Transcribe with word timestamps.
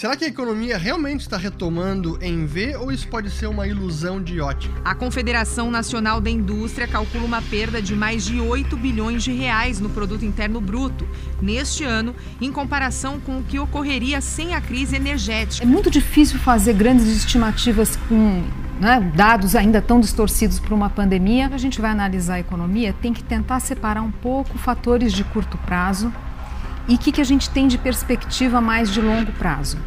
Será 0.00 0.16
que 0.16 0.24
a 0.24 0.28
economia 0.28 0.78
realmente 0.78 1.20
está 1.20 1.36
retomando 1.36 2.18
em 2.22 2.46
V 2.46 2.74
ou 2.76 2.90
isso 2.90 3.06
pode 3.06 3.28
ser 3.28 3.48
uma 3.48 3.68
ilusão 3.68 4.18
de 4.18 4.40
ótica? 4.40 4.72
A 4.82 4.94
Confederação 4.94 5.70
Nacional 5.70 6.22
da 6.22 6.30
Indústria 6.30 6.88
calcula 6.88 7.22
uma 7.22 7.42
perda 7.42 7.82
de 7.82 7.94
mais 7.94 8.24
de 8.24 8.40
8 8.40 8.74
bilhões 8.78 9.22
de 9.22 9.30
reais 9.30 9.78
no 9.78 9.90
produto 9.90 10.24
interno 10.24 10.58
bruto 10.58 11.06
neste 11.38 11.84
ano, 11.84 12.16
em 12.40 12.50
comparação 12.50 13.20
com 13.20 13.40
o 13.40 13.42
que 13.42 13.58
ocorreria 13.58 14.22
sem 14.22 14.54
a 14.54 14.60
crise 14.62 14.96
energética. 14.96 15.62
É 15.62 15.68
muito 15.68 15.90
difícil 15.90 16.38
fazer 16.38 16.72
grandes 16.72 17.06
estimativas 17.06 17.94
com 18.08 18.42
né, 18.80 19.12
dados 19.14 19.54
ainda 19.54 19.82
tão 19.82 20.00
distorcidos 20.00 20.58
por 20.58 20.72
uma 20.72 20.88
pandemia. 20.88 21.50
A 21.52 21.58
gente 21.58 21.78
vai 21.78 21.90
analisar 21.90 22.36
a 22.36 22.40
economia, 22.40 22.94
tem 23.02 23.12
que 23.12 23.22
tentar 23.22 23.60
separar 23.60 24.00
um 24.00 24.10
pouco 24.10 24.56
fatores 24.56 25.12
de 25.12 25.24
curto 25.24 25.58
prazo 25.58 26.10
e 26.88 26.94
o 26.94 26.98
que, 26.98 27.12
que 27.12 27.20
a 27.20 27.24
gente 27.24 27.48
tem 27.50 27.68
de 27.68 27.78
perspectiva 27.78 28.60
mais 28.60 28.90
de 28.90 29.00
longo 29.00 29.32
prazo. 29.32 29.78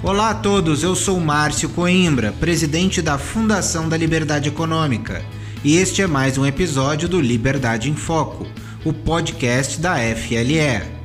Olá 0.00 0.30
a 0.30 0.34
todos, 0.34 0.84
eu 0.84 0.94
sou 0.94 1.18
Márcio 1.18 1.68
Coimbra, 1.70 2.30
presidente 2.30 3.02
da 3.02 3.18
Fundação 3.18 3.88
da 3.88 3.96
Liberdade 3.96 4.48
Econômica, 4.48 5.24
e 5.64 5.76
este 5.76 6.00
é 6.00 6.06
mais 6.06 6.38
um 6.38 6.46
episódio 6.46 7.08
do 7.08 7.20
Liberdade 7.20 7.90
em 7.90 7.96
Foco 7.96 8.46
o 8.84 8.92
podcast 8.92 9.80
da 9.80 9.96
FLE. 9.96 10.98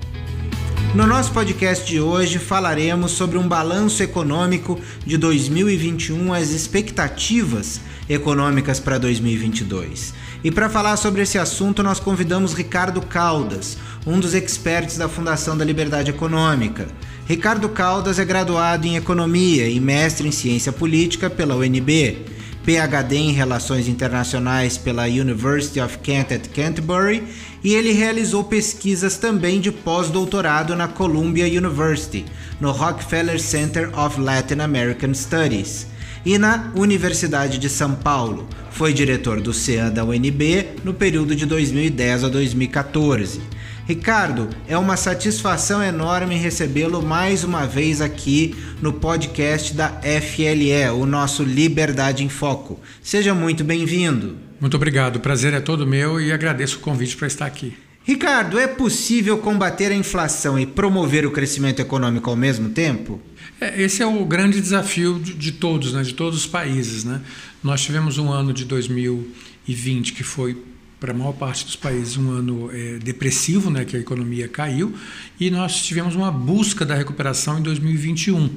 No 0.93 1.07
nosso 1.07 1.31
podcast 1.31 1.87
de 1.87 1.99
hoje 1.99 2.37
falaremos 2.37 3.13
sobre 3.13 3.39
um 3.39 3.47
balanço 3.47 4.03
econômico 4.03 4.79
de 5.03 5.17
2021, 5.17 6.31
as 6.31 6.51
expectativas 6.51 7.81
econômicas 8.07 8.79
para 8.79 8.99
2022. 8.99 10.13
E 10.43 10.51
para 10.51 10.69
falar 10.69 10.97
sobre 10.97 11.23
esse 11.23 11.39
assunto, 11.39 11.81
nós 11.81 11.99
convidamos 11.99 12.53
Ricardo 12.53 13.01
Caldas, 13.01 13.75
um 14.05 14.19
dos 14.19 14.35
experts 14.35 14.97
da 14.97 15.09
Fundação 15.09 15.57
da 15.57 15.65
Liberdade 15.65 16.11
Econômica. 16.11 16.87
Ricardo 17.25 17.69
Caldas 17.69 18.19
é 18.19 18.25
graduado 18.25 18.85
em 18.85 18.97
Economia 18.97 19.69
e 19.69 19.79
mestre 19.79 20.27
em 20.27 20.31
Ciência 20.31 20.73
Política 20.73 21.29
pela 21.29 21.55
UNB. 21.55 22.17
PhD 22.65 23.15
em 23.15 23.31
Relações 23.31 23.87
Internacionais 23.87 24.77
pela 24.77 25.05
University 25.05 25.79
of 25.79 25.97
Kent 25.99 26.33
at 26.33 26.47
Canterbury 26.49 27.23
e 27.63 27.73
ele 27.73 27.91
realizou 27.91 28.43
pesquisas 28.43 29.17
também 29.17 29.61
de 29.61 29.71
pós-doutorado 29.71 30.75
na 30.75 30.87
Columbia 30.87 31.45
University, 31.45 32.25
no 32.59 32.71
Rockefeller 32.71 33.39
Center 33.39 33.97
of 33.97 34.19
Latin 34.19 34.59
American 34.59 35.13
Studies 35.13 35.87
e 36.25 36.37
na 36.37 36.71
Universidade 36.75 37.57
de 37.57 37.69
São 37.69 37.95
Paulo. 37.95 38.47
Foi 38.71 38.93
diretor 38.93 39.39
do 39.39 39.53
CEA 39.53 39.89
da 39.89 40.03
UNB 40.03 40.81
no 40.83 40.93
período 40.93 41.35
de 41.35 41.45
2010 41.45 42.25
a 42.25 42.29
2014. 42.29 43.41
Ricardo, 43.85 44.47
é 44.65 44.77
uma 44.77 44.95
satisfação 44.95 45.83
enorme 45.83 46.35
recebê-lo 46.35 47.01
mais 47.01 47.43
uma 47.43 47.67
vez 47.67 47.99
aqui 47.99 48.55
no 48.81 48.93
podcast 48.93 49.73
da 49.73 49.89
FLE, 50.21 50.89
o 50.95 51.05
nosso 51.05 51.43
Liberdade 51.43 52.23
em 52.23 52.29
Foco. 52.29 52.79
Seja 53.01 53.33
muito 53.33 53.61
bem-vindo. 53.61 54.37
Muito 54.57 54.77
obrigado, 54.77 55.17
o 55.17 55.19
prazer 55.19 55.53
é 55.53 55.59
todo 55.59 55.85
meu 55.85 56.21
e 56.21 56.31
agradeço 56.31 56.77
o 56.77 56.79
convite 56.79 57.17
para 57.17 57.27
estar 57.27 57.45
aqui. 57.45 57.73
Ricardo, 58.05 58.57
é 58.57 58.67
possível 58.67 59.37
combater 59.39 59.91
a 59.91 59.95
inflação 59.95 60.57
e 60.57 60.65
promover 60.65 61.25
o 61.25 61.31
crescimento 61.31 61.81
econômico 61.81 62.29
ao 62.29 62.37
mesmo 62.37 62.69
tempo? 62.69 63.19
É, 63.59 63.81
esse 63.81 64.01
é 64.01 64.05
o 64.07 64.23
grande 64.23 64.61
desafio 64.61 65.19
de, 65.19 65.33
de 65.33 65.51
todos, 65.51 65.91
né, 65.91 66.03
de 66.03 66.13
todos 66.13 66.39
os 66.39 66.47
países. 66.47 67.03
Né? 67.03 67.19
Nós 67.61 67.81
tivemos 67.81 68.17
um 68.17 68.31
ano 68.31 68.53
de 68.53 68.63
2020 68.63 70.13
que 70.13 70.23
foi 70.23 70.57
para 71.03 71.11
a 71.11 71.13
maior 71.13 71.33
parte 71.33 71.65
dos 71.65 71.75
países 71.75 72.15
um 72.15 72.31
ano 72.31 72.71
é, 72.71 72.97
depressivo, 72.97 73.69
né, 73.69 73.83
que 73.83 73.97
a 73.97 73.99
economia 73.99 74.47
caiu, 74.47 74.95
e 75.37 75.51
nós 75.51 75.83
tivemos 75.83 76.15
uma 76.15 76.31
busca 76.31 76.85
da 76.85 76.95
recuperação 76.95 77.59
em 77.59 77.61
2021, 77.61 78.49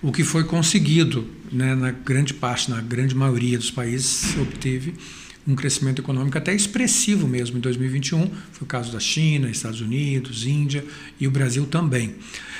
o 0.00 0.10
que 0.10 0.24
foi 0.24 0.44
conseguido, 0.44 1.26
né, 1.52 1.74
na 1.74 1.90
grande 1.90 2.32
parte, 2.32 2.70
na 2.70 2.80
grande 2.80 3.14
maioria 3.14 3.58
dos 3.58 3.70
países, 3.70 4.06
se 4.06 4.40
obteve 4.40 4.94
um 5.46 5.54
crescimento 5.54 6.00
econômico 6.00 6.36
até 6.36 6.54
expressivo 6.54 7.26
mesmo 7.26 7.58
em 7.58 7.60
2021, 7.60 8.30
foi 8.52 8.62
o 8.62 8.66
caso 8.66 8.92
da 8.92 9.00
China, 9.00 9.50
Estados 9.50 9.80
Unidos, 9.80 10.46
Índia 10.46 10.84
e 11.18 11.26
o 11.26 11.30
Brasil 11.30 11.66
também. 11.66 12.14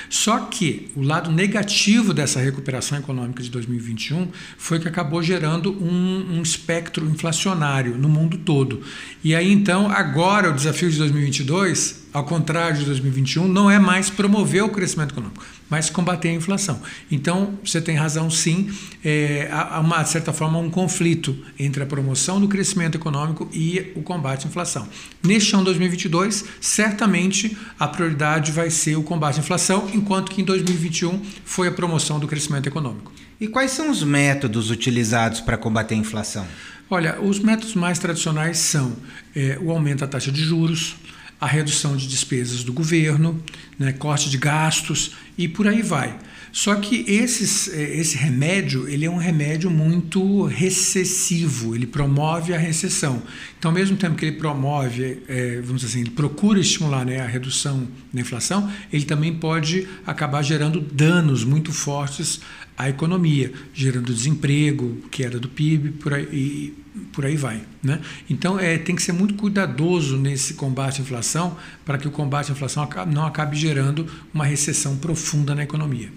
Só 0.09 0.39
que 0.39 0.89
o 0.95 1.01
lado 1.01 1.31
negativo 1.31 2.13
dessa 2.13 2.39
recuperação 2.39 2.97
econômica 2.97 3.41
de 3.41 3.49
2021 3.49 4.27
foi 4.57 4.79
que 4.79 4.87
acabou 4.87 5.23
gerando 5.23 5.71
um, 5.71 6.37
um 6.37 6.41
espectro 6.41 7.07
inflacionário 7.07 7.97
no 7.97 8.09
mundo 8.09 8.37
todo. 8.37 8.81
E 9.23 9.33
aí 9.33 9.51
então, 9.51 9.89
agora 9.89 10.49
o 10.49 10.53
desafio 10.53 10.91
de 10.91 10.97
2022 10.97 12.00
ao 12.13 12.23
contrário 12.25 12.77
de 12.77 12.85
2021, 12.85 13.47
não 13.47 13.71
é 13.71 13.79
mais 13.79 14.09
promover 14.09 14.63
o 14.63 14.69
crescimento 14.69 15.11
econômico, 15.11 15.43
mas 15.69 15.89
combater 15.89 16.29
a 16.29 16.33
inflação. 16.33 16.81
Então, 17.09 17.57
você 17.63 17.79
tem 17.79 17.95
razão, 17.95 18.29
sim, 18.29 18.69
é, 19.03 19.47
há, 19.51 19.79
uma, 19.79 20.03
de 20.03 20.09
certa 20.09 20.33
forma, 20.33 20.59
um 20.59 20.69
conflito 20.69 21.37
entre 21.57 21.81
a 21.83 21.85
promoção 21.85 22.41
do 22.41 22.47
crescimento 22.47 22.95
econômico 22.95 23.49
e 23.53 23.91
o 23.95 24.01
combate 24.01 24.45
à 24.45 24.49
inflação. 24.49 24.87
Neste 25.23 25.55
ano 25.55 25.63
2022, 25.63 26.45
certamente 26.59 27.57
a 27.79 27.87
prioridade 27.87 28.51
vai 28.51 28.69
ser 28.69 28.97
o 28.97 29.03
combate 29.03 29.37
à 29.37 29.39
inflação, 29.39 29.89
enquanto 29.93 30.31
que 30.31 30.41
em 30.41 30.45
2021 30.45 31.21
foi 31.45 31.69
a 31.69 31.71
promoção 31.71 32.19
do 32.19 32.27
crescimento 32.27 32.67
econômico. 32.67 33.11
E 33.39 33.47
quais 33.47 33.71
são 33.71 33.89
os 33.89 34.03
métodos 34.03 34.69
utilizados 34.69 35.41
para 35.41 35.57
combater 35.57 35.95
a 35.95 35.97
inflação? 35.97 36.45
Olha, 36.93 37.21
os 37.21 37.39
métodos 37.39 37.73
mais 37.73 37.97
tradicionais 37.97 38.57
são 38.57 38.95
é, 39.33 39.57
o 39.61 39.71
aumento 39.71 40.01
da 40.01 40.07
taxa 40.07 40.29
de 40.29 40.43
juros, 40.43 40.97
a 41.41 41.47
redução 41.47 41.97
de 41.97 42.07
despesas 42.07 42.63
do 42.63 42.71
governo, 42.71 43.43
né, 43.79 43.91
corte 43.91 44.29
de 44.29 44.37
gastos 44.37 45.13
e 45.35 45.47
por 45.47 45.67
aí 45.67 45.81
vai. 45.81 46.15
Só 46.51 46.75
que 46.75 47.05
esses, 47.07 47.69
eh, 47.69 47.97
esse 47.97 48.17
remédio 48.17 48.87
ele 48.87 49.05
é 49.05 49.09
um 49.09 49.17
remédio 49.17 49.71
muito 49.71 50.43
recessivo, 50.45 51.73
ele 51.73 51.87
promove 51.87 52.53
a 52.53 52.57
recessão. 52.57 53.21
Então, 53.57 53.71
ao 53.71 53.75
mesmo 53.75 53.95
tempo 53.95 54.15
que 54.15 54.25
ele 54.25 54.35
promove, 54.35 55.23
é, 55.27 55.61
vamos 55.61 55.81
dizer 55.81 55.93
assim, 55.93 56.01
ele 56.01 56.11
procura 56.11 56.59
estimular 56.59 57.05
né, 57.05 57.21
a 57.21 57.27
redução 57.27 57.87
da 58.13 58.19
inflação, 58.19 58.69
ele 58.91 59.05
também 59.05 59.33
pode 59.33 59.87
acabar 60.05 60.41
gerando 60.41 60.81
danos 60.81 61.45
muito 61.45 61.71
fortes 61.71 62.41
à 62.77 62.89
economia, 62.89 63.53
gerando 63.73 64.13
desemprego, 64.13 64.97
queda 65.09 65.39
do 65.39 65.47
PIB, 65.47 65.91
por 65.91 66.13
aí, 66.13 66.27
e 66.33 66.73
por 67.13 67.25
aí 67.25 67.37
vai. 67.37 67.61
Né? 67.81 68.01
Então, 68.29 68.59
é, 68.59 68.77
tem 68.77 68.95
que 68.95 69.01
ser 69.01 69.13
muito 69.13 69.35
cuidadoso 69.35 70.17
nesse 70.17 70.55
combate 70.55 70.99
à 70.99 71.03
inflação 71.03 71.55
para 71.85 71.97
que 71.97 72.07
o 72.07 72.11
combate 72.11 72.51
à 72.51 72.53
inflação 72.53 72.87
não 73.07 73.25
acabe 73.25 73.55
gerando 73.55 74.05
uma 74.33 74.45
recessão 74.45 74.97
profunda 74.97 75.55
na 75.55 75.63
economia. 75.63 76.09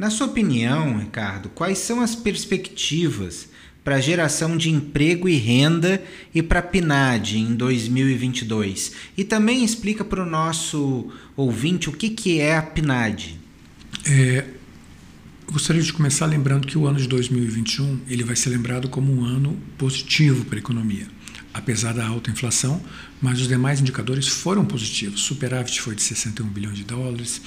Na 0.00 0.08
sua 0.08 0.28
opinião, 0.28 0.96
Ricardo, 0.96 1.50
quais 1.50 1.76
são 1.76 2.00
as 2.00 2.14
perspectivas 2.14 3.50
para 3.84 3.96
a 3.96 4.00
geração 4.00 4.56
de 4.56 4.70
emprego 4.70 5.28
e 5.28 5.36
renda 5.36 6.02
e 6.34 6.42
para 6.42 6.60
a 6.60 6.62
PNAD 6.62 7.36
em 7.36 7.54
2022? 7.54 8.92
E 9.14 9.24
também 9.24 9.62
explica 9.62 10.02
para 10.02 10.22
o 10.22 10.24
nosso 10.24 11.12
ouvinte 11.36 11.90
o 11.90 11.92
que, 11.92 12.08
que 12.08 12.40
é 12.40 12.56
a 12.56 12.62
PNAD. 12.62 13.38
É, 14.06 14.46
gostaria 15.52 15.82
de 15.82 15.92
começar 15.92 16.24
lembrando 16.24 16.66
que 16.66 16.78
o 16.78 16.86
ano 16.86 16.98
de 16.98 17.06
2021 17.06 18.00
ele 18.08 18.24
vai 18.24 18.36
ser 18.36 18.48
lembrado 18.48 18.88
como 18.88 19.12
um 19.12 19.22
ano 19.22 19.54
positivo 19.76 20.46
para 20.46 20.56
a 20.56 20.60
economia 20.60 21.08
apesar 21.52 21.92
da 21.92 22.06
alta 22.06 22.30
inflação, 22.30 22.80
mas 23.20 23.40
os 23.40 23.48
demais 23.48 23.80
indicadores 23.80 24.28
foram 24.28 24.64
positivos. 24.64 25.20
Superávit 25.20 25.80
foi 25.80 25.94
de 25.94 26.02
61 26.02 26.46
bilhões 26.46 26.76
de 26.76 26.84
dólares, 26.84 27.40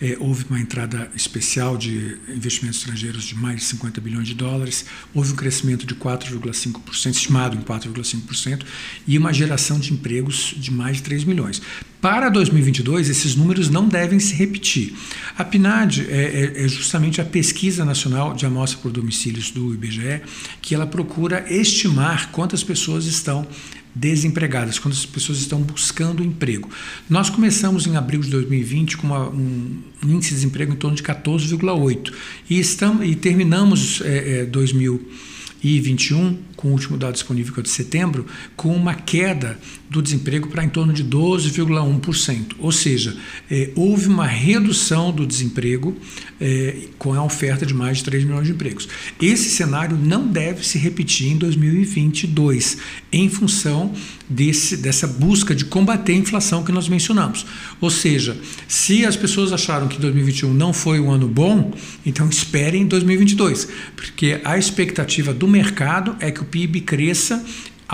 é, 0.00 0.16
houve 0.20 0.44
uma 0.50 0.60
entrada 0.60 1.10
especial 1.14 1.76
de 1.76 2.18
investimentos 2.28 2.80
estrangeiros 2.80 3.24
de 3.24 3.34
mais 3.34 3.60
de 3.60 3.64
50 3.66 4.00
bilhões 4.00 4.26
de 4.26 4.34
dólares, 4.34 4.84
houve 5.14 5.32
um 5.32 5.36
crescimento 5.36 5.86
de 5.86 5.94
4,5%, 5.94 7.10
estimado 7.10 7.56
em 7.56 7.60
4,5%, 7.60 8.64
e 9.06 9.16
uma 9.16 9.32
geração 9.32 9.78
de 9.78 9.92
empregos 9.92 10.54
de 10.56 10.70
mais 10.70 10.98
de 10.98 11.02
3 11.04 11.24
milhões. 11.24 11.62
Para 12.00 12.28
2022, 12.28 13.08
esses 13.08 13.34
números 13.34 13.70
não 13.70 13.88
devem 13.88 14.20
se 14.20 14.34
repetir. 14.34 14.94
A 15.38 15.44
PNAD 15.44 16.02
é, 16.02 16.52
é, 16.58 16.64
é 16.64 16.68
justamente 16.68 17.18
a 17.18 17.24
pesquisa 17.24 17.82
nacional 17.82 18.34
de 18.34 18.44
amostra 18.44 18.78
por 18.78 18.92
domicílios 18.92 19.50
do 19.50 19.72
IBGE, 19.72 20.20
que 20.60 20.74
ela 20.74 20.86
procura 20.86 21.46
estimar 21.50 22.30
quantas 22.30 22.62
pessoas 22.62 23.06
estão 23.06 23.46
desempregadas, 23.94 24.78
quando 24.78 24.94
as 24.94 25.06
pessoas 25.06 25.38
estão 25.38 25.60
buscando 25.60 26.24
emprego. 26.24 26.68
Nós 27.08 27.30
começamos 27.30 27.86
em 27.86 27.96
abril 27.96 28.20
de 28.20 28.30
2020 28.30 28.96
com 28.96 29.06
uma, 29.06 29.28
um 29.28 29.82
índice 30.02 30.30
de 30.30 30.36
desemprego 30.36 30.72
em 30.72 30.76
torno 30.76 30.96
de 30.96 31.02
14,8 31.02 32.12
e, 32.50 32.58
estamos, 32.58 33.06
e 33.06 33.14
terminamos 33.14 34.00
é, 34.02 34.40
é, 34.40 34.44
2021 34.46 36.38
com 36.64 36.68
o 36.68 36.72
último 36.72 36.96
dado 36.96 37.12
disponível 37.12 37.52
que 37.52 37.60
é 37.60 37.62
de 37.62 37.68
setembro, 37.68 38.24
com 38.56 38.74
uma 38.74 38.94
queda 38.94 39.58
do 39.90 40.00
desemprego 40.00 40.48
para 40.48 40.64
em 40.64 40.68
torno 40.68 40.94
de 40.94 41.04
12,1%. 41.04 42.54
Ou 42.58 42.72
seja, 42.72 43.14
é, 43.50 43.70
houve 43.74 44.08
uma 44.08 44.26
redução 44.26 45.12
do 45.12 45.26
desemprego 45.26 45.94
é, 46.40 46.88
com 46.98 47.12
a 47.12 47.22
oferta 47.22 47.66
de 47.66 47.74
mais 47.74 47.98
de 47.98 48.04
3 48.04 48.24
milhões 48.24 48.46
de 48.46 48.52
empregos. 48.52 48.88
Esse 49.20 49.50
cenário 49.50 49.94
não 49.94 50.26
deve 50.26 50.66
se 50.66 50.78
repetir 50.78 51.32
em 51.32 51.36
2022, 51.36 52.78
em 53.14 53.28
função 53.28 53.92
desse, 54.28 54.76
dessa 54.76 55.06
busca 55.06 55.54
de 55.54 55.64
combater 55.64 56.12
a 56.12 56.16
inflação 56.16 56.64
que 56.64 56.72
nós 56.72 56.88
mencionamos. 56.88 57.46
Ou 57.80 57.90
seja, 57.90 58.36
se 58.66 59.06
as 59.06 59.16
pessoas 59.16 59.52
acharam 59.52 59.86
que 59.86 60.00
2021 60.00 60.52
não 60.52 60.72
foi 60.72 60.98
um 60.98 61.10
ano 61.10 61.28
bom, 61.28 61.72
então 62.04 62.28
esperem 62.28 62.86
2022, 62.86 63.68
porque 63.94 64.40
a 64.44 64.58
expectativa 64.58 65.32
do 65.32 65.46
mercado 65.46 66.16
é 66.18 66.30
que 66.30 66.42
o 66.42 66.44
PIB 66.44 66.80
cresça 66.80 67.44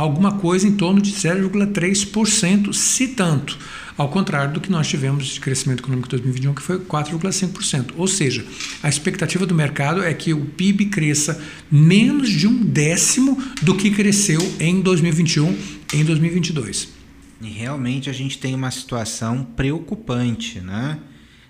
alguma 0.00 0.32
coisa 0.32 0.66
em 0.66 0.72
torno 0.72 1.00
de 1.00 1.12
0,3%, 1.12 2.72
se 2.72 3.08
tanto. 3.08 3.58
Ao 3.96 4.08
contrário 4.08 4.54
do 4.54 4.60
que 4.60 4.70
nós 4.70 4.88
tivemos 4.88 5.26
de 5.26 5.40
crescimento 5.40 5.80
econômico 5.80 6.08
em 6.08 6.10
2021, 6.10 6.54
que 6.54 6.62
foi 6.62 6.78
4,5%. 6.78 7.92
Ou 7.96 8.08
seja, 8.08 8.44
a 8.82 8.88
expectativa 8.88 9.44
do 9.44 9.54
mercado 9.54 10.02
é 10.02 10.14
que 10.14 10.32
o 10.32 10.46
PIB 10.46 10.86
cresça 10.86 11.42
menos 11.70 12.30
de 12.30 12.46
um 12.46 12.64
décimo 12.64 13.36
do 13.60 13.76
que 13.76 13.90
cresceu 13.90 14.40
em 14.58 14.80
2021, 14.80 15.54
em 15.92 16.04
2022. 16.04 16.88
E 17.42 17.48
realmente 17.48 18.08
a 18.08 18.12
gente 18.12 18.38
tem 18.38 18.54
uma 18.54 18.70
situação 18.70 19.44
preocupante, 19.44 20.60
né? 20.60 20.98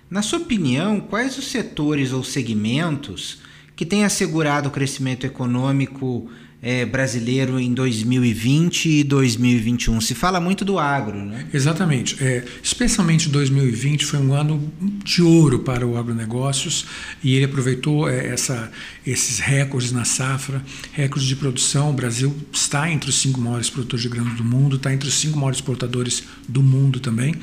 Na 0.09 0.21
sua 0.21 0.39
opinião, 0.39 0.99
quais 0.99 1.37
os 1.37 1.47
setores 1.47 2.11
ou 2.11 2.21
segmentos 2.21 3.39
que 3.77 3.85
têm 3.85 4.03
assegurado 4.03 4.67
o 4.67 4.71
crescimento 4.71 5.25
econômico 5.25 6.29
é, 6.61 6.85
brasileiro 6.85 7.59
em 7.59 7.73
2020 7.73 8.85
e 8.87 9.03
2021. 9.03 9.99
Se 9.99 10.13
fala 10.13 10.39
muito 10.39 10.63
do 10.63 10.77
agro, 10.77 11.17
né? 11.17 11.47
Exatamente. 11.51 12.23
É, 12.23 12.45
especialmente 12.61 13.29
2020 13.29 14.05
foi 14.05 14.19
um 14.19 14.33
ano 14.33 14.71
de 15.03 15.23
ouro 15.23 15.59
para 15.59 15.87
o 15.87 15.97
agronegócios 15.97 16.85
e 17.23 17.33
ele 17.33 17.45
aproveitou 17.45 18.07
é, 18.07 18.27
essa, 18.27 18.71
esses 19.05 19.39
recordes 19.39 19.91
na 19.91 20.05
safra, 20.05 20.63
recordes 20.91 21.27
de 21.27 21.35
produção. 21.35 21.89
O 21.89 21.93
Brasil 21.93 22.35
está 22.53 22.91
entre 22.91 23.09
os 23.09 23.19
cinco 23.19 23.41
maiores 23.41 23.69
produtores 23.69 24.03
de 24.03 24.09
grãos 24.09 24.35
do 24.35 24.43
mundo, 24.43 24.75
está 24.75 24.93
entre 24.93 25.07
os 25.07 25.15
cinco 25.15 25.39
maiores 25.39 25.57
exportadores 25.57 26.23
do 26.47 26.61
mundo 26.61 26.99
também. 26.99 27.33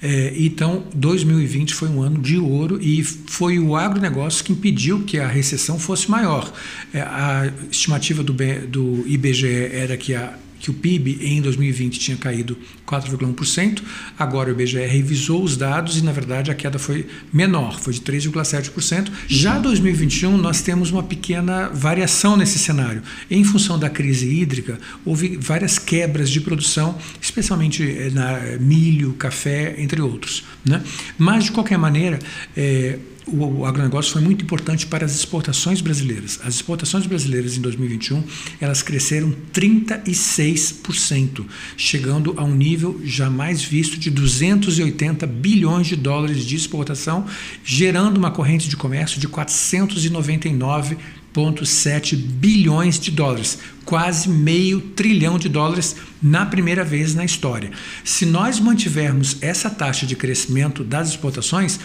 É, 0.00 0.34
então, 0.36 0.84
2020 0.94 1.74
foi 1.74 1.88
um 1.88 2.02
ano 2.02 2.20
de 2.20 2.36
ouro 2.36 2.80
e 2.82 3.04
foi 3.04 3.60
o 3.60 3.76
agronegócio 3.76 4.44
que 4.44 4.52
impediu 4.52 5.02
que 5.04 5.18
a 5.18 5.28
recessão 5.28 5.78
fosse 5.78 6.10
maior. 6.10 6.52
É, 6.92 7.00
a 7.00 7.52
estimativa 7.70 8.22
do, 8.22 8.34
do 8.60 9.04
IBGE 9.06 9.70
era 9.72 9.96
que 9.96 10.14
a 10.14 10.38
que 10.62 10.70
o 10.70 10.74
PIB 10.74 11.18
em 11.20 11.42
2020 11.42 11.98
tinha 11.98 12.16
caído 12.16 12.56
4,1%, 12.86 13.82
agora 14.16 14.48
o 14.48 14.52
IBGE 14.52 14.86
revisou 14.86 15.42
os 15.42 15.56
dados 15.56 15.98
e, 15.98 16.04
na 16.04 16.12
verdade, 16.12 16.52
a 16.52 16.54
queda 16.54 16.78
foi 16.78 17.04
menor, 17.32 17.80
foi 17.80 17.92
de 17.92 18.00
3,7%. 18.00 19.10
Já 19.26 19.58
2021, 19.58 20.38
nós 20.38 20.62
temos 20.62 20.92
uma 20.92 21.02
pequena 21.02 21.68
variação 21.68 22.36
nesse 22.36 22.60
cenário. 22.60 23.02
Em 23.28 23.42
função 23.42 23.76
da 23.76 23.90
crise 23.90 24.32
hídrica, 24.32 24.78
houve 25.04 25.36
várias 25.36 25.80
quebras 25.80 26.30
de 26.30 26.40
produção, 26.40 26.96
especialmente 27.20 27.82
eh, 27.82 28.10
na 28.10 28.56
milho, 28.60 29.14
café, 29.14 29.74
entre 29.78 30.00
outros. 30.00 30.44
Né? 30.64 30.80
Mas, 31.18 31.44
de 31.44 31.50
qualquer 31.50 31.76
maneira, 31.76 32.20
é, 32.56 33.00
o 33.26 33.64
agronegócio 33.64 34.12
foi 34.12 34.22
muito 34.22 34.44
importante 34.44 34.86
para 34.86 35.04
as 35.04 35.14
exportações 35.14 35.80
brasileiras. 35.80 36.40
As 36.42 36.56
exportações 36.56 37.06
brasileiras 37.06 37.56
em 37.56 37.60
2021 37.60 38.22
elas 38.60 38.82
cresceram 38.82 39.34
36%, 39.52 41.44
chegando 41.76 42.34
a 42.36 42.44
um 42.44 42.54
nível 42.54 43.00
jamais 43.04 43.62
visto 43.62 43.98
de 43.98 44.10
280 44.10 45.26
bilhões 45.26 45.86
de 45.86 45.96
dólares 45.96 46.44
de 46.44 46.56
exportação, 46.56 47.26
gerando 47.64 48.16
uma 48.16 48.30
corrente 48.30 48.68
de 48.68 48.76
comércio 48.76 49.20
de 49.20 49.28
499 49.28 50.96
1,7 51.34 52.14
bilhões 52.14 53.00
de 53.00 53.10
dólares, 53.10 53.58
quase 53.84 54.28
meio 54.28 54.80
trilhão 54.80 55.38
de 55.38 55.48
dólares 55.48 55.96
na 56.22 56.44
primeira 56.44 56.84
vez 56.84 57.14
na 57.14 57.24
história. 57.24 57.70
Se 58.04 58.26
nós 58.26 58.60
mantivermos 58.60 59.38
essa 59.40 59.70
taxa 59.70 60.04
de 60.04 60.14
crescimento 60.14 60.84
das 60.84 61.10
exportações, 61.10 61.80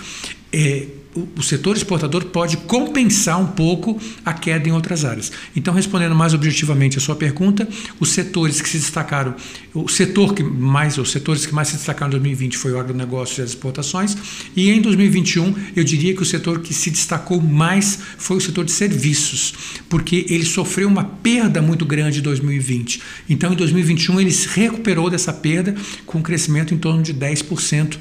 é, 0.52 0.88
o, 1.36 1.42
setor 1.42 1.76
exportador 1.76 2.26
pode 2.26 2.58
compensar 2.58 3.40
um 3.40 3.48
pouco 3.48 4.00
a 4.24 4.34
queda 4.34 4.68
em 4.70 4.72
outras 4.72 5.04
áreas. 5.04 5.32
Então, 5.56 5.74
respondendo 5.74 6.14
mais 6.14 6.34
objetivamente 6.34 6.98
a 6.98 7.02
sua 7.02 7.16
pergunta, 7.16 7.68
os 8.00 8.10
setores 8.10 8.62
que 8.62 8.70
se 8.70 8.78
destacaram, 8.78 9.36
o 9.74 9.88
setor 9.88 10.34
que 10.34 10.44
mais, 10.44 10.98
os 10.98 11.12
setores 11.12 11.46
que 11.46 11.54
mais 11.54 11.70
se 11.70 11.76
destacaram 11.76 12.10
em 12.10 12.12
2020 12.12 12.58
foi 12.58 12.72
o 12.74 12.80
agronegócio 12.80 13.42
e 13.42 13.44
as 13.44 13.50
exportações, 13.52 14.16
e 14.56 14.70
em 14.70 14.82
2021 14.82 15.56
eu 15.76 15.84
diria 15.84 16.14
que 16.14 16.22
o 16.22 16.26
setor 16.26 16.60
que 16.60 16.74
se 16.74 16.92
destacou 16.92 17.42
mais 17.42 18.00
foi 18.18 18.38
o 18.38 18.42
setor 18.42 18.66
de 18.66 18.72
serviços, 18.72 19.54
porque 19.90 20.26
ele 20.30 20.46
sofreu 20.46 20.88
uma 20.88 21.04
perda 21.04 21.62
muito 21.62 21.86
grande 21.86 22.20
em 22.20 22.22
2020. 22.22 23.02
Então, 23.30 23.54
em 23.54 23.56
2021 23.56 24.20
ele 24.20 24.32
se 24.32 24.48
recuperou 24.48 25.10
dessa 25.10 25.34
perda 25.34 25.76
com 26.06 26.20
um 26.20 26.22
crescimento 26.22 26.74
em 26.74 26.78
torno 26.78 27.02
de 27.02 27.14
10% 27.14 27.98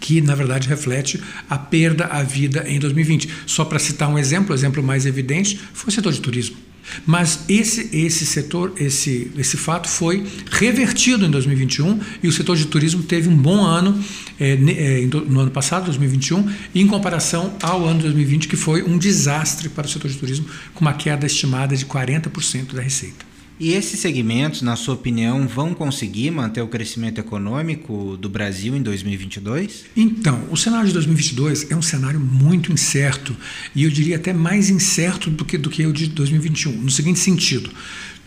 que 0.00 0.20
na 0.20 0.34
verdade 0.34 0.68
reflete 0.68 1.20
a 1.48 1.58
perda 1.58 2.06
à 2.06 2.22
vida 2.22 2.64
em 2.66 2.78
2020. 2.78 3.28
Só 3.46 3.64
para 3.64 3.78
citar 3.78 4.08
um 4.08 4.18
exemplo, 4.18 4.52
o 4.52 4.54
exemplo 4.54 4.82
mais 4.82 5.06
evidente 5.06 5.58
foi 5.72 5.88
o 5.88 5.92
setor 5.92 6.12
de 6.12 6.20
turismo. 6.20 6.56
Mas 7.06 7.40
esse, 7.48 7.94
esse 7.96 8.24
setor, 8.26 8.72
esse, 8.76 9.30
esse 9.36 9.56
fato 9.56 9.88
foi 9.88 10.24
revertido 10.50 11.26
em 11.26 11.30
2021 11.30 12.00
e 12.22 12.28
o 12.28 12.32
setor 12.32 12.56
de 12.56 12.66
turismo 12.66 13.02
teve 13.02 13.28
um 13.28 13.36
bom 13.36 13.62
ano 13.62 14.02
é, 14.40 14.56
no 14.56 15.40
ano 15.40 15.50
passado, 15.50 15.84
2021, 15.86 16.48
em 16.74 16.86
comparação 16.86 17.54
ao 17.62 17.84
ano 17.84 18.00
2020, 18.00 18.48
que 18.48 18.56
foi 18.56 18.82
um 18.82 18.96
desastre 18.96 19.68
para 19.68 19.86
o 19.86 19.88
setor 19.88 20.10
de 20.10 20.16
turismo, 20.16 20.46
com 20.74 20.80
uma 20.80 20.92
queda 20.92 21.26
estimada 21.26 21.76
de 21.76 21.84
40% 21.84 22.72
da 22.72 22.82
receita. 22.82 23.27
E 23.60 23.72
esses 23.72 23.98
segmentos, 23.98 24.62
na 24.62 24.76
sua 24.76 24.94
opinião, 24.94 25.48
vão 25.48 25.74
conseguir 25.74 26.30
manter 26.30 26.60
o 26.62 26.68
crescimento 26.68 27.18
econômico 27.18 28.16
do 28.16 28.28
Brasil 28.28 28.76
em 28.76 28.82
2022? 28.82 29.86
Então, 29.96 30.44
o 30.48 30.56
cenário 30.56 30.86
de 30.86 30.92
2022 30.92 31.68
é 31.68 31.74
um 31.74 31.82
cenário 31.82 32.20
muito 32.20 32.72
incerto 32.72 33.36
e 33.74 33.82
eu 33.82 33.90
diria 33.90 34.14
até 34.14 34.32
mais 34.32 34.70
incerto 34.70 35.28
do 35.28 35.44
que, 35.44 35.58
do 35.58 35.68
que 35.68 35.84
o 35.84 35.92
de 35.92 36.06
2021, 36.06 36.72
no 36.72 36.90
seguinte 36.90 37.18
sentido. 37.18 37.68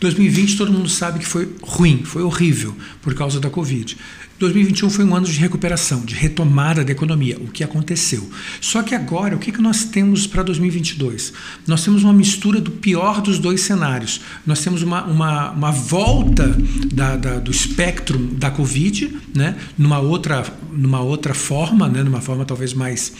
2020 0.01 0.57
todo 0.57 0.73
mundo 0.73 0.89
sabe 0.89 1.19
que 1.19 1.27
foi 1.27 1.47
ruim, 1.61 2.01
foi 2.03 2.23
horrível 2.23 2.75
por 3.01 3.13
causa 3.13 3.39
da 3.39 3.51
Covid. 3.51 3.95
2021 4.39 4.89
foi 4.89 5.05
um 5.05 5.15
ano 5.15 5.27
de 5.27 5.39
recuperação, 5.39 6.03
de 6.03 6.15
retomada 6.15 6.83
da 6.83 6.91
economia, 6.91 7.37
o 7.39 7.47
que 7.47 7.63
aconteceu. 7.63 8.27
Só 8.59 8.81
que 8.81 8.95
agora, 8.95 9.35
o 9.35 9.39
que, 9.39 9.51
que 9.51 9.61
nós 9.61 9.83
temos 9.83 10.25
para 10.25 10.41
2022? 10.41 11.31
Nós 11.67 11.83
temos 11.83 12.03
uma 12.03 12.11
mistura 12.11 12.59
do 12.59 12.71
pior 12.71 13.21
dos 13.21 13.37
dois 13.37 13.61
cenários. 13.61 14.19
Nós 14.43 14.59
temos 14.61 14.81
uma, 14.81 15.03
uma, 15.03 15.51
uma 15.51 15.71
volta 15.71 16.47
da, 16.91 17.15
da, 17.15 17.37
do 17.37 17.51
espectro 17.51 18.17
da 18.17 18.49
Covid, 18.49 19.15
né, 19.35 19.55
numa, 19.77 19.99
outra, 19.99 20.43
numa 20.73 21.01
outra 21.01 21.35
forma, 21.35 21.87
né, 21.87 22.01
numa 22.01 22.21
forma 22.21 22.43
talvez 22.43 22.73
mais 22.73 23.13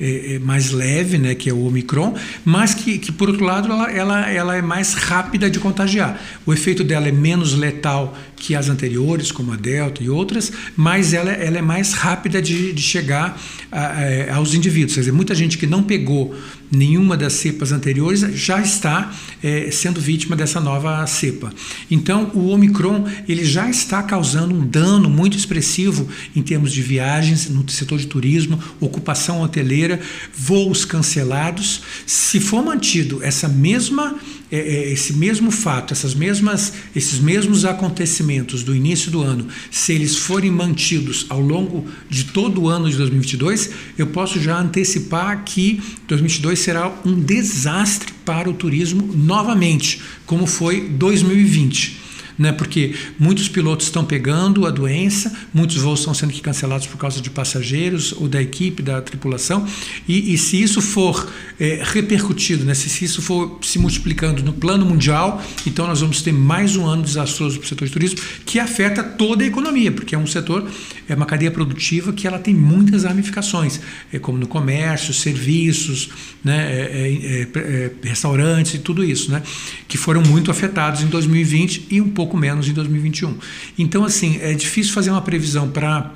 é, 0.00 0.34
é, 0.34 0.38
mais 0.38 0.70
leve, 0.70 1.18
né, 1.18 1.34
que 1.34 1.48
é 1.48 1.52
o 1.52 1.64
Omicron, 1.64 2.14
mas 2.44 2.74
que, 2.74 2.98
que 2.98 3.10
por 3.10 3.28
outro 3.28 3.44
lado 3.44 3.72
ela, 3.72 3.90
ela, 3.90 4.30
ela 4.30 4.56
é 4.56 4.62
mais 4.62 4.94
rápida 4.94 5.48
de 5.48 5.58
contagiar. 5.58 6.20
O 6.44 6.52
efeito 6.52 6.84
dela 6.84 7.08
é 7.08 7.12
menos 7.12 7.54
letal 7.54 8.16
que 8.36 8.54
as 8.54 8.68
anteriores, 8.68 9.32
como 9.32 9.52
a 9.52 9.56
Delta 9.56 10.02
e 10.02 10.10
outras, 10.10 10.52
mas 10.76 11.14
ela, 11.14 11.32
ela 11.32 11.58
é 11.58 11.62
mais 11.62 11.94
rápida 11.94 12.42
de, 12.42 12.72
de 12.72 12.82
chegar 12.82 13.40
a, 13.72 13.80
a, 13.80 14.36
aos 14.36 14.54
indivíduos. 14.54 14.94
Quer 14.94 15.00
dizer, 15.00 15.12
muita 15.12 15.34
gente 15.34 15.56
que 15.56 15.66
não 15.66 15.82
pegou 15.82 16.34
nenhuma 16.70 17.16
das 17.16 17.34
cepas 17.34 17.72
anteriores 17.72 18.20
já 18.34 18.60
está 18.60 19.12
é, 19.42 19.70
sendo 19.70 20.00
vítima 20.00 20.36
dessa 20.36 20.60
nova 20.60 21.06
cepa. 21.06 21.52
Então, 21.90 22.30
o 22.34 22.48
Omicron 22.48 23.06
ele 23.28 23.44
já 23.44 23.68
está 23.68 24.02
causando 24.02 24.54
um 24.54 24.66
dano 24.66 25.08
muito 25.08 25.36
expressivo 25.36 26.08
em 26.34 26.42
termos 26.42 26.72
de 26.72 26.82
viagens 26.82 27.48
no 27.48 27.68
setor 27.70 27.98
de 27.98 28.06
turismo, 28.06 28.58
ocupação 28.80 29.42
hoteleira, 29.42 30.00
voos 30.34 30.84
cancelados. 30.84 31.82
Se 32.06 32.40
for 32.40 32.64
mantido 32.64 33.22
essa 33.22 33.48
mesma 33.48 34.16
é, 34.50 34.58
é, 34.58 34.92
esse 34.92 35.12
mesmo 35.14 35.50
fato, 35.50 35.92
essas 35.92 36.14
mesmas, 36.14 36.72
esses 36.94 37.18
mesmos 37.18 37.64
acontecimentos 37.64 38.62
do 38.62 38.74
início 38.74 39.10
do 39.10 39.22
ano, 39.22 39.48
se 39.70 39.92
eles 39.92 40.16
forem 40.16 40.50
mantidos 40.50 41.26
ao 41.28 41.40
longo 41.40 41.84
de 42.08 42.24
todo 42.24 42.62
o 42.62 42.68
ano 42.68 42.88
de 42.88 42.96
2022, 42.96 43.70
eu 43.98 44.06
posso 44.06 44.40
já 44.40 44.58
antecipar 44.58 45.44
que 45.44 45.82
2022 46.06 46.58
será 46.58 46.92
um 47.04 47.18
desastre 47.18 48.12
para 48.24 48.48
o 48.48 48.54
turismo 48.54 49.12
novamente, 49.14 50.00
como 50.24 50.46
foi 50.46 50.88
2020. 50.88 52.05
Né? 52.38 52.52
Porque 52.52 52.94
muitos 53.18 53.48
pilotos 53.48 53.86
estão 53.86 54.04
pegando 54.04 54.66
a 54.66 54.70
doença, 54.70 55.32
muitos 55.52 55.76
voos 55.76 56.00
estão 56.00 56.14
sendo 56.14 56.32
cancelados 56.40 56.86
por 56.86 56.96
causa 56.98 57.20
de 57.20 57.30
passageiros 57.30 58.12
ou 58.12 58.28
da 58.28 58.40
equipe, 58.40 58.82
da 58.82 59.00
tripulação, 59.00 59.66
e, 60.08 60.34
e 60.34 60.38
se 60.38 60.60
isso 60.60 60.82
for 60.82 61.30
é, 61.58 61.80
repercutido, 61.82 62.64
né? 62.64 62.74
Se, 62.74 62.88
se 62.88 63.04
isso 63.04 63.22
for 63.22 63.58
se 63.62 63.78
multiplicando 63.78 64.42
no 64.42 64.52
plano 64.52 64.84
mundial, 64.84 65.42
então 65.66 65.86
nós 65.86 66.00
vamos 66.00 66.22
ter 66.22 66.32
mais 66.32 66.76
um 66.76 66.86
ano 66.86 67.02
desastroso 67.02 67.58
para 67.58 67.66
o 67.66 67.68
setor 67.68 67.86
de 67.86 67.92
turismo 67.92 68.20
que 68.44 68.58
afeta 68.58 69.02
toda 69.02 69.44
a 69.44 69.46
economia, 69.46 69.90
porque 69.90 70.14
é 70.14 70.18
um 70.18 70.26
setor, 70.26 70.68
é 71.08 71.14
uma 71.14 71.26
cadeia 71.26 71.50
produtiva 71.50 72.12
que 72.12 72.26
ela 72.26 72.38
tem 72.38 72.54
muitas 72.54 73.04
ramificações, 73.04 73.80
é 74.12 74.18
como 74.18 74.38
no 74.38 74.46
comércio, 74.46 75.14
serviços, 75.14 76.10
né? 76.44 76.72
É, 76.72 77.48
é, 77.54 77.60
é, 77.60 77.92
é 78.04 78.08
restaurantes 78.08 78.74
e 78.74 78.78
tudo 78.78 79.04
isso, 79.04 79.30
né? 79.30 79.42
Que 79.88 79.96
foram 79.96 80.22
muito 80.22 80.50
afetados 80.50 81.02
em 81.02 81.06
2020 81.06 81.86
e 81.90 82.00
um 82.00 82.08
pouco 82.08 82.25
menos 82.34 82.66
em 82.66 82.72
2021. 82.72 83.36
Então, 83.78 84.02
assim, 84.04 84.38
é 84.40 84.54
difícil 84.54 84.94
fazer 84.94 85.10
uma 85.10 85.20
previsão 85.20 85.68
para 85.68 86.12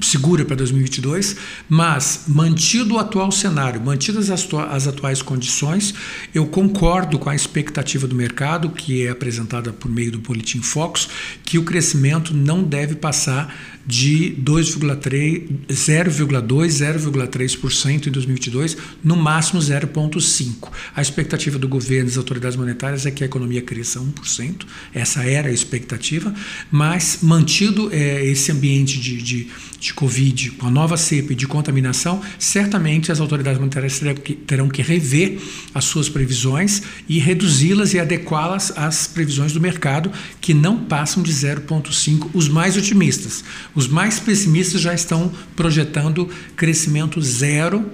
segura 0.00 0.44
para 0.44 0.56
2022, 0.56 1.36
mas 1.68 2.24
mantido 2.28 2.94
o 2.94 2.98
atual 2.98 3.30
cenário, 3.30 3.80
mantidas 3.80 4.30
as, 4.30 4.48
as, 4.70 4.86
atuais 4.86 5.22
condições, 5.22 5.94
eu 6.34 6.46
concordo 6.46 7.18
com 7.18 7.28
a 7.28 7.34
expectativa 7.34 8.06
do 8.06 8.14
mercado, 8.14 8.70
que 8.70 9.06
é 9.06 9.10
apresentada 9.10 9.72
por 9.72 9.90
meio 9.90 10.12
do 10.12 10.18
Boletim 10.18 10.60
Focus, 10.60 11.08
que 11.44 11.58
o 11.58 11.62
crescimento 11.62 12.34
não 12.34 12.62
deve 12.62 12.94
passar 12.94 13.54
de 13.86 14.36
0,2, 14.42 15.58
0,3% 15.68 18.06
em 18.06 18.10
2022, 18.10 18.76
no 19.04 19.16
máximo 19.16 19.60
0,5%. 19.60 20.68
A 20.94 21.00
expectativa 21.00 21.58
do 21.58 21.68
governo 21.68 22.04
e 22.04 22.10
das 22.10 22.18
autoridades 22.18 22.56
monetárias 22.56 23.06
é 23.06 23.10
que 23.10 23.22
a 23.22 23.26
economia 23.26 23.62
cresça 23.62 24.00
1%, 24.00 24.66
essa 24.92 25.22
era 25.22 25.48
a 25.48 25.52
expectativa, 25.52 26.34
mas 26.70 27.18
mantido 27.22 27.90
é, 27.92 28.24
esse 28.24 28.50
ambiente 28.50 28.98
de, 28.98 29.22
de, 29.22 29.48
de 29.78 29.94
Covid, 29.94 30.52
com 30.52 30.66
a 30.66 30.70
nova 30.70 30.96
cepa 30.96 31.34
de 31.34 31.46
contaminação, 31.46 32.20
certamente 32.38 33.12
as 33.12 33.20
autoridades 33.20 33.58
monetárias 33.58 33.98
terão 33.98 34.14
que, 34.14 34.34
terão 34.34 34.68
que 34.68 34.82
rever 34.82 35.38
as 35.74 35.84
suas 35.84 36.08
previsões 36.08 36.82
e 37.08 37.18
reduzi-las 37.18 37.94
e 37.94 38.00
adequá-las 38.00 38.72
às 38.76 39.06
previsões 39.06 39.52
do 39.52 39.60
mercado, 39.60 40.10
que 40.40 40.52
não 40.52 40.84
passam 40.84 41.22
de 41.22 41.32
0,5%, 41.32 42.30
os 42.34 42.48
mais 42.48 42.76
otimistas. 42.76 43.44
Os 43.76 43.86
mais 43.86 44.18
pessimistas 44.18 44.80
já 44.80 44.94
estão 44.94 45.30
projetando 45.54 46.28
crescimento 46.56 47.20
zero 47.20 47.84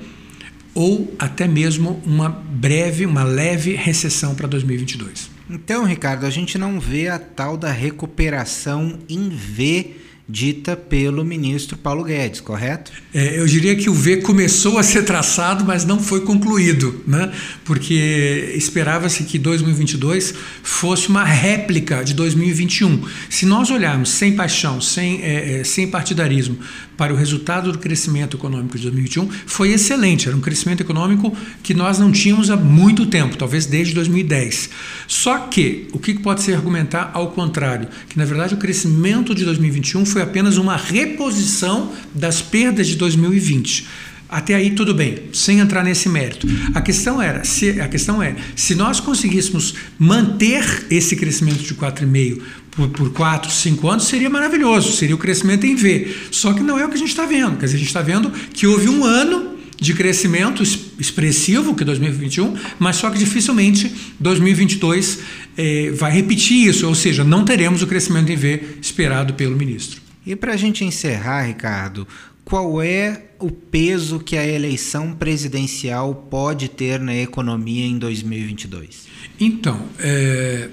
ou 0.73 1.15
até 1.19 1.47
mesmo 1.49 2.01
uma 2.07 2.29
breve, 2.29 3.05
uma 3.05 3.25
leve 3.25 3.75
recessão 3.75 4.35
para 4.35 4.47
2022. 4.47 5.29
Então, 5.51 5.85
Ricardo, 5.85 6.25
a 6.25 6.31
gente 6.31 6.57
não 6.57 6.79
vê 6.79 7.09
a 7.09 7.19
tal 7.19 7.57
da 7.57 7.71
recuperação 7.71 9.01
em 9.09 9.29
V 9.29 9.97
dita 10.33 10.75
pelo 10.75 11.23
ministro 11.27 11.77
Paulo 11.77 12.05
Guedes, 12.05 12.41
correto? 12.41 12.91
É, 13.13 13.39
eu 13.39 13.45
diria 13.45 13.77
que 13.77 13.91
o 13.91 13.93
V 13.93 14.23
começou 14.23 14.79
a 14.79 14.83
ser 14.83 15.03
traçado, 15.03 15.63
mas 15.63 15.85
não 15.85 16.01
foi 16.01 16.23
concluído, 16.23 17.03
né? 17.07 17.31
porque 17.67 18.55
esperava-se 18.57 19.25
que 19.25 19.39
2022 19.39 20.33
fosse 20.63 21.11
uma 21.11 21.23
réplica 21.23 22.03
de 22.03 22.15
2021. 22.15 23.05
Se 23.29 23.45
nós 23.45 23.71
olharmos 23.71 24.09
sem 24.09 24.35
paixão, 24.35 24.81
sem, 24.81 25.23
é, 25.23 25.61
é, 25.61 25.65
sem 25.65 25.87
partidarismo, 25.87 26.57
para 27.03 27.13
o 27.13 27.17
resultado 27.17 27.73
do 27.73 27.81
crescimento 27.81 28.37
econômico 28.37 28.77
de 28.77 28.85
2021, 28.85 29.29
foi 29.45 29.73
excelente. 29.73 30.29
Era 30.29 30.37
um 30.37 30.41
crescimento 30.41 30.83
econômico 30.83 31.37
que 31.61 31.75
nós 31.75 31.99
não 31.99 32.13
tínhamos 32.13 32.49
há 32.49 32.55
muito 32.55 33.07
tempo, 33.07 33.37
talvez 33.37 33.67
desde 33.67 33.93
2010. 33.93 34.71
Só 35.09 35.37
que 35.49 35.89
o 35.93 35.99
que 35.99 36.15
pode 36.15 36.43
se 36.43 36.55
argumentar 36.55 37.11
ao 37.13 37.33
contrário? 37.33 37.89
Que 38.09 38.17
na 38.17 38.25
verdade 38.25 38.55
o 38.55 38.57
crescimento 38.57 39.35
de 39.35 39.45
2021 39.45 40.07
foi 40.07 40.23
apenas 40.23 40.59
uma 40.59 40.77
reposição 40.77 41.91
das 42.15 42.41
perdas 42.41 42.87
de 42.87 42.95
2020. 42.95 43.85
Até 44.33 44.55
aí 44.55 44.71
tudo 44.71 44.95
bem, 44.95 45.25
sem 45.31 45.59
entrar 45.59 45.85
nesse 45.85 46.09
mérito. 46.09 46.47
A 46.75 46.81
questão 46.81 47.21
era, 47.21 47.45
se, 47.45 47.79
a 47.79 47.87
questão 47.87 48.23
é, 48.23 48.35
se 48.57 48.75
nós 48.75 48.99
conseguíssemos 48.99 49.75
manter 49.99 50.87
esse 50.91 51.15
crescimento 51.17 51.63
de 51.63 51.75
4,5 51.75 52.41
por, 52.71 52.89
por 52.89 53.13
4, 53.13 53.51
5 53.51 53.89
anos, 53.91 54.05
seria 54.05 54.31
maravilhoso, 54.31 54.91
seria 54.93 55.15
o 55.15 55.19
crescimento 55.19 55.67
em 55.67 55.75
V. 55.75 56.17
Só 56.31 56.55
que 56.55 56.63
não 56.63 56.79
é 56.79 56.87
o 56.87 56.89
que 56.89 56.95
a 56.95 56.99
gente 56.99 57.11
está 57.11 57.27
vendo. 57.27 57.59
Quer 57.59 57.67
dizer, 57.67 57.77
a 57.77 57.81
gente 57.81 57.89
está 57.89 58.01
vendo 58.01 58.31
que 58.55 58.67
houve 58.67 58.89
um 58.89 59.05
ano 59.05 59.59
de 59.79 59.93
crescimento 59.93 60.63
expressivo, 60.99 61.75
que 61.75 61.83
é 61.83 61.85
2021, 61.85 62.57
mas 62.79 62.97
só 62.97 63.11
que 63.11 63.19
dificilmente 63.19 63.93
2022 64.19 65.19
eh, 65.59 65.93
vai 65.95 66.11
repetir 66.11 66.69
isso, 66.69 66.89
ou 66.89 66.95
seja, 66.95 67.23
não 67.23 67.45
teremos 67.45 67.83
o 67.83 67.87
crescimento 67.87 68.33
em 68.33 68.37
V 68.37 68.63
esperado 68.81 69.35
pelo 69.35 69.55
ministro. 69.55 70.01
E 70.25 70.37
para 70.37 70.55
a 70.55 70.57
gente 70.57 70.85
encerrar, 70.85 71.43
Ricardo, 71.43 72.07
qual 72.53 72.83
é 72.83 73.31
o 73.39 73.51
peso 73.51 74.21
que 74.21 74.37
a 74.37 74.47
eleição 74.47 75.15
presidencial 75.15 76.15
pode 76.15 76.69
ter 76.69 77.01
na 77.01 77.17
economia 77.17 77.87
em 77.87 77.97
2022? 77.97 79.07
Então, 79.41 79.89
é, 79.99 80.69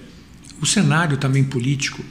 o 0.61 0.65
cenário 0.65 1.15
também 1.15 1.41
político 1.41 2.03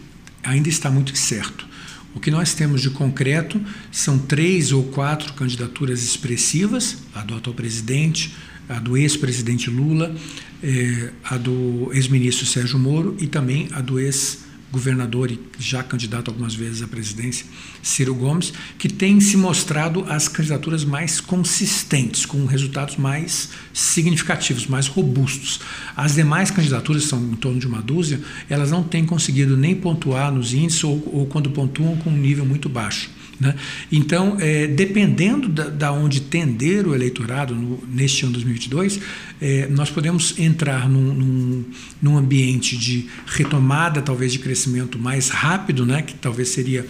ainda 0.43 0.71
está 0.71 0.91
muito 0.91 1.13
incerto. 1.13 1.69
O 2.15 2.19
que 2.19 2.31
nós 2.31 2.55
temos 2.55 2.81
de 2.81 2.89
concreto 2.89 3.61
são 3.93 4.19
três 4.19 4.73
ou 4.73 4.85
quatro 4.85 5.35
candidaturas 5.35 6.03
expressivas: 6.03 7.03
a 7.15 7.21
do 7.21 7.37
atual 7.37 7.55
presidente, 7.55 8.35
a 8.71 8.79
do 8.79 8.97
ex-presidente 8.97 9.69
Lula, 9.69 10.17
é, 10.63 11.11
a 11.23 11.37
do 11.37 11.91
ex-ministro 11.93 12.47
Sérgio 12.47 12.79
Moro 12.79 13.19
e 13.21 13.27
também 13.27 13.69
a 13.73 13.83
do 13.83 14.01
ex 14.01 14.48
governador 14.71 15.31
e 15.31 15.41
já 15.59 15.83
candidato 15.83 16.31
algumas 16.31 16.55
vezes 16.55 16.83
à 16.83 16.89
presidência, 16.89 17.47
Ciro 17.83 18.15
Gomes, 18.15 18.53
que 18.79 18.89
tem 18.89 19.21
se 19.21 19.37
mostrado 19.37 20.05
as 20.09 20.29
candidaturas 20.29 20.85
mais 20.85 21.21
consistentes, 21.21 22.27
com 22.27 22.45
resultados 22.45 22.97
mais 22.97 23.51
significativos, 23.73 24.67
mais 24.67 24.87
robustos. 24.87 25.61
As 25.97 26.15
demais 26.15 26.51
candidaturas, 26.51 27.05
são 27.05 27.19
em 27.21 27.37
torno 27.37 27.59
de 27.59 27.67
uma 27.67 27.81
dúzia, 27.81 28.21
elas 28.49 28.71
não 28.71 28.83
têm 28.83 29.05
conseguido 29.05 29.57
nem 29.57 29.75
pontuar 29.75 30.33
nos 30.33 30.53
índices 30.53 30.85
ou, 30.85 31.03
ou 31.13 31.27
quando 31.27 31.51
pontuam 31.51 31.97
com 31.97 32.11
um 32.11 32.17
nível 32.17 32.45
muito 32.45 32.69
baixo. 32.69 33.11
Né? 33.41 33.55
Então, 33.91 34.37
é, 34.41 34.67
dependendo 34.67 35.49
da, 35.49 35.69
da, 35.69 35.93
onde 35.93 36.21
tender 36.21 36.87
o 36.87 36.95
eleitorado 36.95 37.55
no, 37.55 37.83
neste 37.87 38.25
ano 38.25 38.33
2022, 38.33 39.01
é, 39.41 39.69
nós 39.69 39.91
podemos 39.91 40.37
entrar 40.39 40.89
num, 40.89 41.15
num, 41.15 41.65
num, 42.03 42.17
ambiente 42.17 42.77
de 42.77 43.09
retomada, 43.27 44.03
talvez 44.03 44.33
de 44.33 44.41
crescimento 44.41 44.99
mais 44.99 45.29
rápido, 45.29 45.87
né? 45.87 46.03
que 46.03 46.15
talvez 46.15 46.49
seria, 46.49 46.85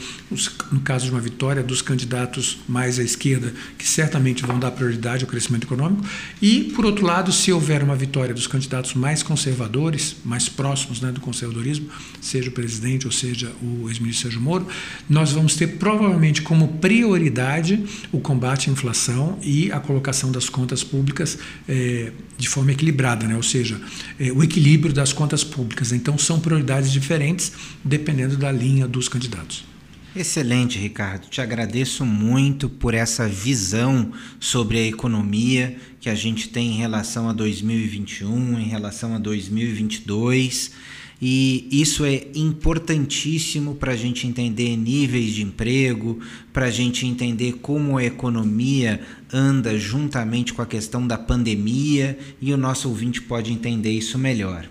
no 0.72 0.80
caso 0.80 1.04
de 1.04 1.10
uma 1.10 1.20
vitória, 1.20 1.62
dos 1.62 1.82
candidatos 1.82 2.58
mais 2.66 2.98
à 2.98 3.02
esquerda, 3.02 3.52
que 3.76 3.86
certamente 3.86 4.44
vão 4.46 4.58
dar 4.58 4.70
prioridade 4.70 5.24
ao 5.24 5.30
crescimento 5.30 5.64
econômico, 5.64 6.04
e, 6.40 6.64
por 6.74 6.86
outro 6.86 7.04
lado, 7.04 7.30
se 7.30 7.52
houver 7.52 7.82
uma 7.82 7.96
vitória 7.96 8.34
dos 8.34 8.46
candidatos 8.46 8.94
mais 8.94 9.22
conservadores, 9.22 10.16
mais 10.24 10.48
próximos 10.48 11.02
né, 11.02 11.12
do 11.12 11.20
conservadorismo, 11.20 11.88
seja 12.20 12.48
o 12.48 12.52
presidente 12.52 13.06
ou 13.06 13.12
seja 13.12 13.52
o 13.60 13.88
ex-ministro 13.88 14.28
Sérgio 14.28 14.40
Moro, 14.40 14.66
nós 15.08 15.32
vamos 15.32 15.54
ter 15.54 15.66
provavelmente 15.78 16.37
como 16.42 16.68
prioridade 16.78 17.84
o 18.12 18.20
combate 18.20 18.68
à 18.68 18.72
inflação 18.72 19.38
e 19.42 19.70
a 19.72 19.80
colocação 19.80 20.30
das 20.30 20.48
contas 20.48 20.82
públicas 20.84 21.38
é, 21.68 22.12
de 22.36 22.48
forma 22.48 22.72
equilibrada, 22.72 23.26
né? 23.26 23.36
ou 23.36 23.42
seja, 23.42 23.80
é, 24.18 24.32
o 24.32 24.42
equilíbrio 24.42 24.92
das 24.92 25.12
contas 25.12 25.44
públicas. 25.44 25.92
Então, 25.92 26.16
são 26.18 26.40
prioridades 26.40 26.92
diferentes 26.92 27.52
dependendo 27.84 28.36
da 28.36 28.50
linha 28.50 28.86
dos 28.86 29.08
candidatos. 29.08 29.64
Excelente, 30.16 30.78
Ricardo. 30.78 31.28
Te 31.28 31.40
agradeço 31.40 32.04
muito 32.04 32.68
por 32.68 32.94
essa 32.94 33.28
visão 33.28 34.12
sobre 34.40 34.78
a 34.78 34.82
economia 34.82 35.76
que 36.00 36.08
a 36.08 36.14
gente 36.14 36.48
tem 36.48 36.72
em 36.72 36.76
relação 36.78 37.28
a 37.28 37.32
2021, 37.32 38.58
em 38.58 38.68
relação 38.68 39.14
a 39.14 39.18
2022 39.18 40.72
e 41.20 41.68
isso 41.72 42.04
é 42.04 42.26
importantíssimo 42.34 43.74
para 43.74 43.92
a 43.92 43.96
gente 43.96 44.26
entender 44.26 44.76
níveis 44.76 45.32
de 45.32 45.42
emprego, 45.42 46.20
para 46.52 46.66
a 46.66 46.70
gente 46.70 47.06
entender 47.06 47.54
como 47.60 47.98
a 47.98 48.04
economia 48.04 49.00
anda 49.32 49.76
juntamente 49.76 50.54
com 50.54 50.62
a 50.62 50.66
questão 50.66 51.06
da 51.06 51.18
pandemia 51.18 52.16
e 52.40 52.52
o 52.52 52.56
nosso 52.56 52.88
ouvinte 52.88 53.20
pode 53.20 53.52
entender 53.52 53.90
isso 53.90 54.16
melhor. 54.16 54.68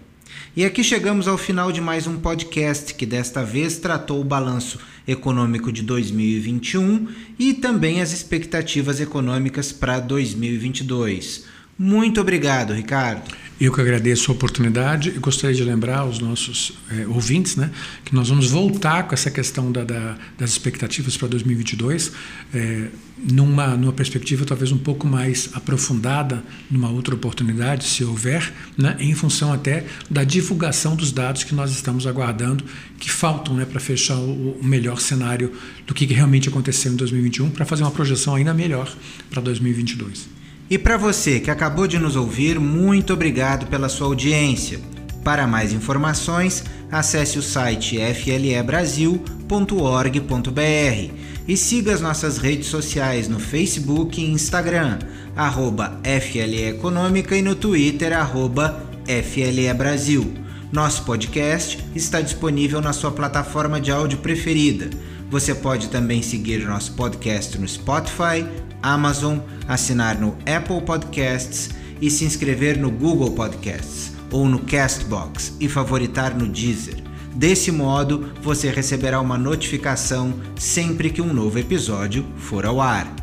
E 0.56 0.66
aqui 0.66 0.84
chegamos 0.84 1.28
ao 1.28 1.38
final 1.38 1.72
de 1.72 1.82
mais 1.82 2.08
um 2.08 2.18
podcast 2.18 2.94
que 2.96 3.06
desta 3.06 3.44
vez 3.44 3.78
tratou 3.78 4.22
o 4.22 4.24
balanço 4.24 4.80
econômico 5.08 5.72
de 5.72 5.84
2021 5.84 7.08
e 7.38 7.54
também 7.54 8.02
as 8.02 8.12
expectativas 8.12 9.00
econômicas 9.00 9.72
para 9.72 10.00
2022. 10.00 11.46
Muito 11.78 12.20
obrigado, 12.20 12.74
Ricardo. 12.74 13.32
Eu 13.60 13.74
que 13.74 13.82
agradeço 13.82 14.32
a 14.32 14.36
oportunidade 14.36 15.10
e 15.10 15.20
gostaria 15.20 15.56
de 15.56 15.64
lembrar 15.64 16.00
aos 16.00 16.20
nossos 16.20 16.74
é, 16.92 17.08
ouvintes 17.08 17.56
né, 17.56 17.72
que 18.06 18.14
nós 18.14 18.30
vamos 18.30 18.52
voltar 18.52 19.08
com 19.08 19.16
essa 19.16 19.32
questão 19.32 19.72
da, 19.72 19.84
da, 19.84 20.16
das 20.38 20.52
expectativas 20.52 21.18
para 21.18 21.28
2022 21.30 22.12
é, 22.54 22.90
numa, 23.18 23.76
numa 23.76 23.92
perspectiva 23.92 24.46
talvez 24.46 24.72
um 24.72 24.78
pouco 24.78 25.08
mais 25.08 25.50
aprofundada, 25.54 26.44
numa 26.70 26.92
outra 26.92 27.16
oportunidade, 27.16 27.86
se 27.86 28.04
houver, 28.04 28.54
né, 28.78 28.96
em 29.00 29.16
função 29.16 29.52
até 29.52 29.86
da 30.08 30.24
divulgação 30.24 30.96
dos 30.96 31.12
dados 31.12 31.44
que 31.44 31.56
nós 31.56 31.72
estamos 31.72 32.06
aguardando, 32.06 32.64
que 33.00 33.10
faltam 33.10 33.56
né, 33.56 33.66
para 33.66 33.80
fechar 33.80 34.18
o, 34.18 34.60
o, 34.60 34.64
melhor 34.64 35.02
cenário 35.02 35.52
do 35.88 35.96
que 35.96 36.06
realmente 36.06 36.48
aconteceu 36.48 36.94
em 36.94 36.96
2021, 36.96 37.50
para 37.50 37.66
fazer 37.66 37.82
uma 37.82 37.92
projeção 37.92 38.36
ainda 38.36 38.54
melhor 38.54 38.96
para 39.32 39.42
2022. 39.42 40.38
E 40.70 40.78
para 40.78 40.98
você 40.98 41.40
que 41.40 41.50
acabou 41.50 41.88
de 41.88 41.98
nos 41.98 42.18
ouvir, 42.18 42.60
muito 42.60 43.14
obrigado 43.14 43.68
pela 43.68 43.88
sua 43.88 44.08
audiência. 44.08 44.82
Para 45.24 45.48
mais 45.48 45.72
informações, 45.72 46.66
acesse 46.92 47.40
o 47.40 47.42
site 47.42 47.98
flebrasil.org.br 48.14 51.14
e 51.48 51.56
siga 51.56 51.94
as 51.94 52.02
nossas 52.02 52.38
redes 52.38 52.68
sociais 52.68 53.30
no 53.30 53.40
Facebook 53.40 54.22
e 54.22 54.30
Instagram, 54.30 55.00
arroba 55.36 56.02
FLE 56.04 56.70
Econômica 56.70 57.38
e 57.38 57.42
no 57.42 57.56
Twitter, 57.56 58.12
arroba 58.12 58.84
FLE 59.06 59.74
Brasil. 59.74 60.34
Nosso 60.70 61.04
podcast 61.04 61.82
está 61.96 62.20
disponível 62.20 62.82
na 62.82 62.92
sua 62.92 63.12
plataforma 63.12 63.80
de 63.80 63.90
áudio 63.90 64.18
preferida. 64.18 64.90
Você 65.30 65.56
pode 65.56 65.88
também 65.88 66.22
seguir 66.22 66.66
nosso 66.66 66.92
podcast 66.94 67.58
no 67.58 67.68
Spotify, 67.68 68.46
Amazon, 68.94 69.40
assinar 69.68 70.20
no 70.20 70.38
Apple 70.46 70.82
Podcasts 70.82 71.70
e 72.02 72.10
se 72.10 72.26
inscrever 72.26 72.78
no 72.78 72.90
Google 72.90 73.32
Podcasts 73.32 74.14
ou 74.32 74.48
no 74.48 74.60
Castbox 74.60 75.54
e 75.60 75.68
favoritar 75.68 76.36
no 76.36 76.48
Deezer. 76.48 77.04
Desse 77.36 77.72
modo, 77.72 78.32
você 78.42 78.70
receberá 78.70 79.22
uma 79.22 79.38
notificação 79.38 80.34
sempre 80.56 81.10
que 81.10 81.22
um 81.22 81.34
novo 81.34 81.60
episódio 81.60 82.26
for 82.38 82.66
ao 82.66 82.82
ar. 82.82 83.14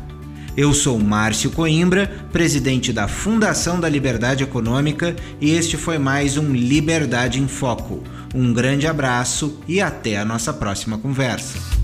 Eu 0.55 0.73
sou 0.73 0.97
Márcio 0.97 1.51
Coimbra, 1.51 2.07
presidente 2.31 2.93
da 2.93 3.09
Fundação 3.09 3.77
da 3.77 3.89
Liberdade 3.89 4.43
Econômica, 4.43 5.13
e 5.41 5.51
este 5.51 5.75
foi 5.75 5.97
mais 5.97 6.37
um 6.37 6.53
Liberdade 6.53 7.41
em 7.41 7.47
Foco. 7.47 8.01
Um 8.33 8.53
grande 8.53 8.87
abraço 8.87 9.59
e 9.67 9.81
até 9.81 10.17
a 10.17 10.23
nossa 10.23 10.53
próxima 10.53 10.97
conversa. 10.97 11.74